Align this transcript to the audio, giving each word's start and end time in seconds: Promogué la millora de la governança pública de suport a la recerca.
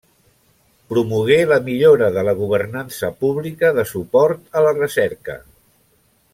Promogué 0.93 1.37
la 1.51 1.59
millora 1.67 2.07
de 2.15 2.23
la 2.29 2.33
governança 2.41 3.11
pública 3.21 3.73
de 3.79 3.87
suport 3.93 4.59
a 4.63 4.67
la 4.69 4.73
recerca. 4.83 5.41